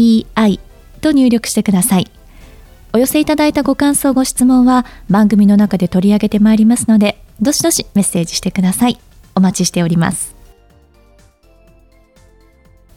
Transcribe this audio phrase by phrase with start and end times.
[0.00, 0.60] ZENTOKEIEI
[1.00, 2.10] と入力してください。
[2.92, 8.98] お寄せいただいたご感想、ご質問は番組の中で取り上げてまいりますので、どしどしメッセージしてください。
[9.34, 10.34] お待ちしております。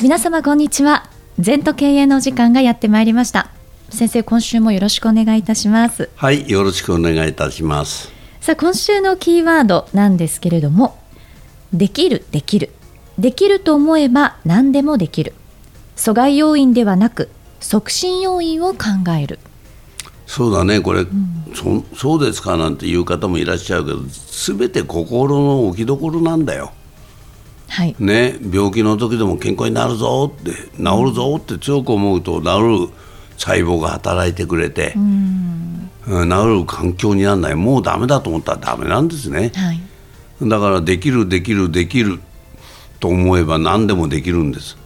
[0.00, 1.10] 皆様こんにちは。
[1.38, 3.50] 全都経営の時間がやってまいりました。
[3.90, 6.08] 先生、今週もよろしくお願いいたします。
[6.14, 8.12] はい、よろしくお願いいたします。
[8.40, 10.98] さあ、今週のキーワードなんですけれども、
[11.72, 12.70] できる、できる。
[13.18, 15.34] できると思えば何でもできる
[15.96, 17.28] 阻害要因ではなく
[17.60, 18.78] 促進要因を考
[19.20, 19.38] える。
[20.26, 20.80] そうだね。
[20.80, 23.98] これ、うん、そそうですかなんていう方もいらっしゃるけど
[24.56, 26.72] 全て心の置きどころなんだよ。
[27.68, 27.94] はい。
[27.98, 32.94] ね、病気の時でも健康になるぞって治るぞって強く思うと治る
[33.36, 37.54] 細胞が働いてくれて、うん、治る環境にならない。
[37.54, 39.80] もうダメだと思ったらダメなんですね、はい、
[40.48, 42.20] だからできるできるできる
[42.98, 44.79] と思えば何でもできるんです。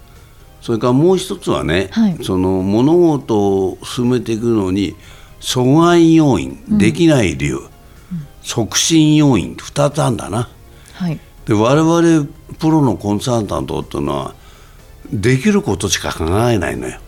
[0.65, 4.97] それからもう一つはね、はい、その物事を進めていくのに
[5.39, 7.69] 阻害要因、うん、できない理由、うん、
[8.41, 10.49] 促進要因2つあるんだな。
[10.95, 12.27] はい、で我々
[12.59, 14.35] プロのコンサルタントっていうのは
[15.13, 16.99] できることしか考えないのよ、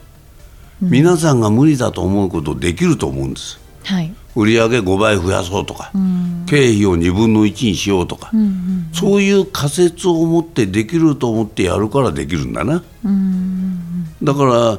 [0.83, 3.59] うん、皆さんが無理だと思うことできると思うんです。
[3.85, 4.13] はい。
[4.35, 14.79] 売上5倍増やそうとか、うん、経費を2分の1にしようとか、うんうんうん、そういう仮説を持ってできると思ってやるからできるんだな、うん、だから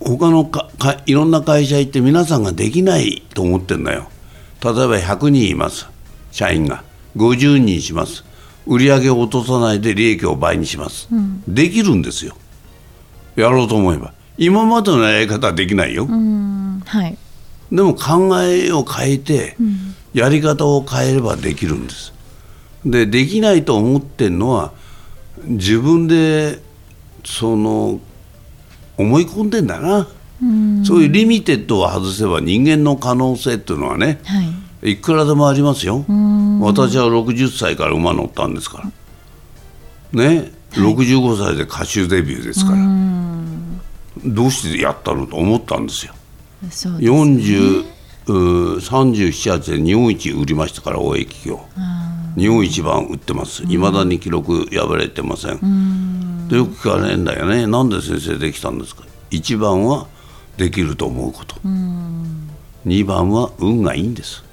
[0.00, 4.08] 他のかかいろんな会社行って皆さんができないと思ってるんだよ。
[4.62, 5.88] 例えば100人います。
[6.30, 6.84] 社員が。
[7.16, 8.24] 50人します。
[8.66, 12.36] 売上を落とさないで利益を倍にします、うん、できるんですよ。
[13.36, 14.12] やろうと思えば。
[14.38, 17.16] 今までのやり方はできないよ、はい。
[17.72, 19.56] でも考えを変えて、
[20.16, 22.14] やり方を変えればできるんです。
[22.86, 24.72] でできないと思ってるのは
[25.44, 26.58] 自分で
[27.22, 28.00] その
[28.96, 30.08] 思い込んでんだな、
[30.86, 34.42] そういうリミテッドを外せば人間の可能性っていうのはね、は
[34.82, 35.98] い、いくらでもありますよ。
[36.62, 38.90] 私は60歳から馬乗ったんですか
[40.14, 40.24] ら。
[40.24, 42.78] ね、はい、65歳で歌手デビューですから。
[44.24, 46.14] どうしてやったのと思ったんですよ。
[46.70, 47.95] すね、
[48.32, 51.60] 37で日本一売りましたから大駅業。
[52.36, 53.62] 日本一番売ってます。
[53.64, 56.48] いまだに記録破れてません。
[56.48, 57.66] でよく聞かれるんだよね。
[57.66, 59.04] なんで先生できたんですか？
[59.30, 60.06] 一番は
[60.56, 61.56] できると思うこと。
[62.84, 64.44] 二番は運がいいんです。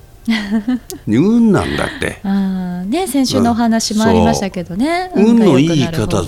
[1.07, 2.19] 運なんだって。
[2.23, 5.11] あ、ね、先週のお話もありましたけどね。
[5.15, 6.23] 運のいい言い方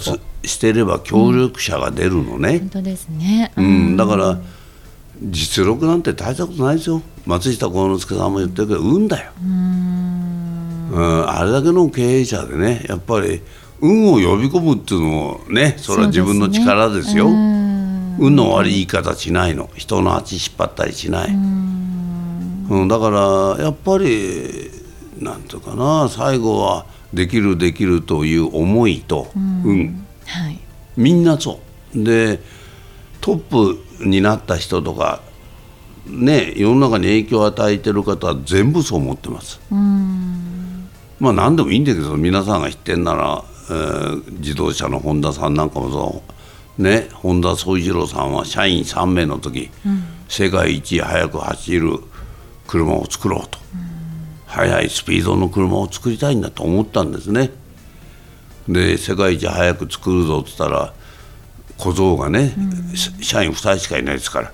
[0.47, 4.39] してれば協力者が出るのね、うん、本当ですね、うん、だから
[5.23, 9.31] 実力なんて大したことないですよ松下幸之助さんも言ってるけど運だよ。
[9.41, 13.41] うんあれだけの経営者でねやっぱり
[13.81, 19.69] 運を呼び込むっていうのもねそれは自分の力ですよ、ね、運の悪い言い方しないの。
[19.75, 21.31] 人の足引っ張ったりしない。
[21.31, 23.09] うん、だか
[23.58, 24.72] らやっぱり
[25.19, 30.59] なんていうかな最後はできるできるという思いと運、はい、
[30.96, 31.59] みんなそ
[31.94, 32.03] う。
[32.03, 32.40] で
[33.22, 35.22] トップになった人とか
[36.05, 39.59] ね世の中に影響を与えてる方は全部そう思ってます。
[41.19, 46.23] まあ何でもいいんだけど皆さんが知ってんなら、えー、自動車の本田さんなんかもそ
[46.79, 46.81] う。
[46.81, 51.99] ね本田宗一郎さんは社員3名の時、うん、世界一速く走る
[52.67, 53.81] 車を作ろうと、うん、
[54.45, 57.51] 速いスピードの車を作りたいんだと思ったんですね。
[58.67, 60.93] で世界一速く作るぞっつったら
[61.78, 64.51] 小僧がね、うん、社員2人しかいないですから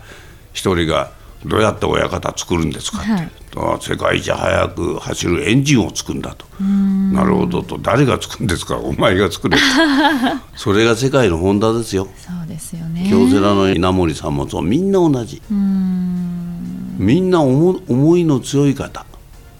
[0.53, 1.11] 1人が
[1.45, 6.45] 「どうやって親方作るんですか?」って、はい、世界一速く走るエンジンを作るんだと
[7.13, 8.77] 「なるほど」と「誰が作るんですか？
[8.77, 9.57] お前が作れ」
[10.55, 12.07] それが世界のホンダですよ。
[12.17, 13.07] そうですよね。
[13.09, 14.63] 京セラの稲森さんもそう。
[14.63, 15.41] みんな同じ。
[15.49, 19.05] みんな思いの強い方。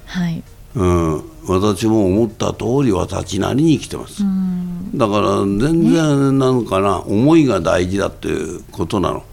[0.05, 0.43] はい。
[0.75, 4.23] うん、私も思った通り私なりに生きてます。
[4.95, 5.59] だから全
[5.91, 9.23] 然なのかな、ね、思いが大事だっていうことなの。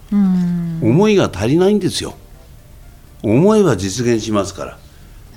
[0.82, 2.14] 思いが足りないんですよ。
[3.22, 4.78] 思えば実現しますから。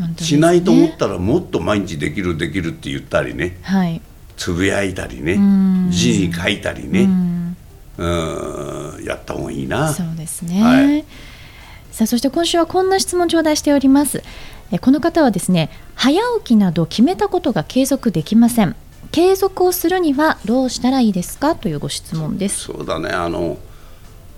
[0.07, 4.01] ね、しないと思ったらもっと毎日できるできるって言ったりね、はい、
[4.35, 5.37] つぶやいたりね。
[5.91, 7.07] 字に書いたりね。
[7.97, 9.03] うん。
[9.03, 9.93] やった方がいいな。
[9.93, 11.05] そうですね、はい。
[11.91, 14.23] さあそして今週はこんな質問頂戴しております。
[14.71, 18.75] えこの方はですね早起きなど決めたことが継続できません。
[19.11, 21.55] 継続をするにはどうしたらいいですか？
[21.55, 22.61] というご質問です。
[22.61, 23.09] そうだね。
[23.09, 23.57] あの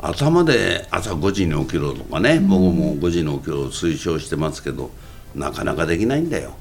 [0.03, 4.91] 頭で朝5時に起きろとかね、僕も5時に起きろを推奨してますけど
[5.33, 6.55] なかなかできないんだよ。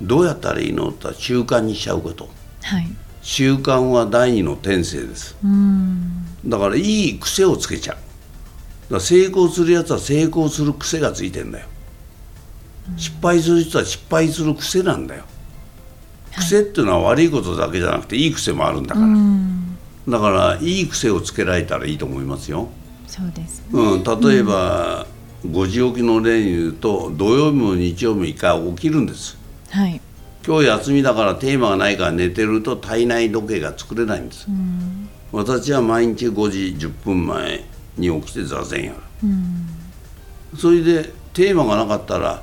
[0.00, 2.30] どうやったらいいのって習慣にしちゃうこと。
[2.62, 2.86] はい。
[3.20, 5.36] 習慣は第二の天性です。
[5.44, 6.24] うん。
[6.46, 7.96] だからいい癖をつけちゃ
[8.90, 9.00] う。
[9.00, 11.66] 成功するやつは成功する癖がついてんだよ。
[12.96, 15.24] 失敗する人は失敗する癖なんだよ。
[16.36, 19.06] 癖っていうのは悪いことだけじゃなくていい癖もあるんだから。
[19.06, 19.63] うん
[20.08, 22.68] だからいい癖をつけられたらいいと思いますよ、
[23.06, 23.66] そうですね。
[23.72, 25.06] うん、例えば
[25.46, 29.36] 5時起きの例に言うと土曜日も日曜日も一回起きるんです。
[29.70, 30.00] はい。
[30.46, 34.46] 今日休みだからテーマがないから寝てると体内時計が作れないんです。
[34.48, 35.08] うん。
[35.32, 37.64] 私は毎日5時10分前
[37.96, 38.96] に起きて座禅やる。
[39.24, 39.66] うん。
[40.58, 42.42] それでテーマがなかったら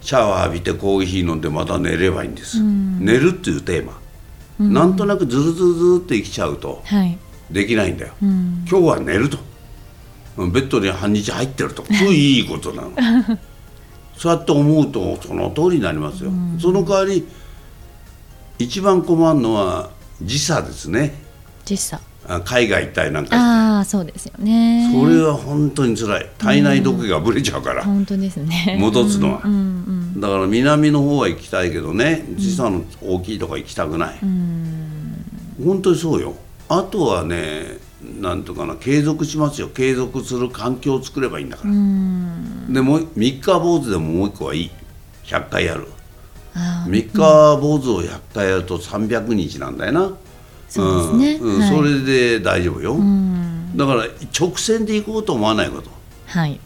[0.00, 3.98] シャワー浴びてコーヒー飲んでまた寝ればいいんです、寝るっていうテーマ、
[4.58, 7.18] なんとなくズルズルズルって生きちゃうとはい。
[7.50, 8.64] できないんだよ、うん。
[8.68, 9.38] 今日は寝ると。
[10.36, 11.82] うんベッドに半日入ってると。
[11.84, 12.92] これいいことなの。
[14.16, 17.26] そうやって思うとその通りになりますよ、その代わり
[18.58, 19.90] 一番困るのは
[20.22, 21.14] 時差ですね。
[21.64, 22.00] 時差。
[22.28, 24.90] あ海外行ったりなんかああそうですよね。
[24.92, 26.28] それは本当につらい。
[26.38, 28.78] 体内時計がぶれちゃうから、本当ですね。
[28.80, 29.42] 戻すのは。
[29.44, 34.76] うんうんだから南の方は行きたいけどね時差の大きいとこ行きたくない、うん
[35.64, 36.34] 本当にそうよ。
[36.68, 37.78] あとはね
[38.20, 39.68] なんとかな継続しますよ。
[39.68, 42.72] 継続する環境を作ればいいんだから、うん。
[42.72, 44.70] でもう三日坊主でももう一個はいい。
[45.24, 45.86] 100回やる。
[46.54, 50.12] ああ三日坊主を100回やると300日なんだよな。
[50.68, 51.40] そうですね。
[51.40, 51.68] うん。
[51.68, 53.72] それで大丈夫よ、うん。
[53.76, 54.04] だから
[54.38, 55.90] 直線で行こうと思わないこと。
[56.26, 56.52] はい。
[56.52, 56.65] うん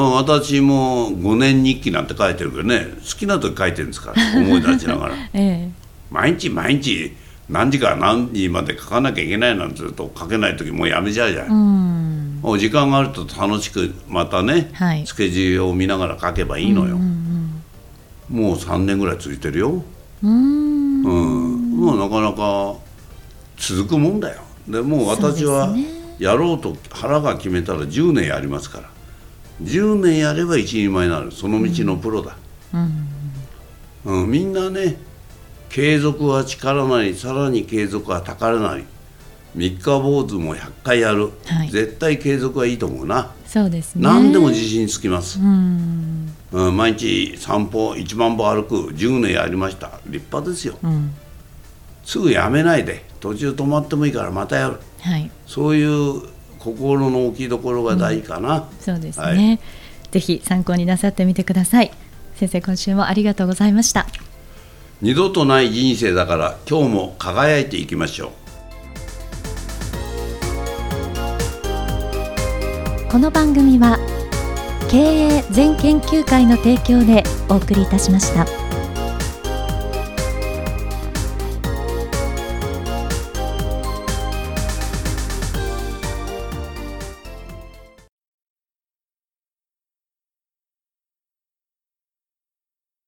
[0.00, 5.14] 私も5年日記なんて書いてるけどね好きな時書いてるんですから 思い出しながら。
[5.32, 5.70] ええ。
[6.10, 7.12] 毎日毎日
[7.48, 12.40] 何時から何時まで書かなきゃいけないなんて言うと書けない時もうやめちゃうじゃん、うん。
[12.42, 15.06] もう時間があると楽しくまたね、はい。
[15.06, 17.34] スケジュールを見ながら書けばいいのよ、うん
[18.30, 19.84] もう3年ぐらい続いてるよ、
[20.22, 21.04] うんうん。
[21.04, 21.08] う
[21.56, 22.74] ん、もうなかなか
[23.58, 24.40] 続くもんだよ。
[24.66, 25.74] でもう私は
[26.18, 28.88] やろうと腹が決めたら10年やりますから
[29.62, 31.30] 10年やれば一人前になる。
[31.32, 32.36] その道のプロだ、
[32.72, 33.08] うん。
[34.04, 34.96] うん、みんなね
[35.68, 38.84] 継続は力なりさらに継続は宝なり。
[39.54, 41.70] 三日坊主も100回やる、はい。
[41.70, 44.02] 絶対継続はいいと思うな、そうですね。
[44.02, 46.34] 何でも自信つきます、うん。
[46.50, 48.92] うん、毎日散歩1万歩歩く。
[48.92, 50.00] 10年やりました。
[50.06, 50.76] 立派ですよ。
[50.82, 51.14] うん。
[52.04, 53.04] すぐやめないで。
[53.20, 54.80] 途中止まってもいいからまたやる。
[55.00, 55.30] はい。
[55.46, 56.22] そういう
[56.64, 59.60] 心の置きどころが大事かな、そうですね、はい。
[60.10, 61.90] ぜひ参考になさってみてください。
[62.36, 64.06] 先生今週もありがとうございました。
[65.02, 68.30] 二度とない人生だから今日も輝いていきましょう。
[73.12, 73.98] この番組は
[74.90, 78.63] 経営全研究会の提供でお送りいたしました。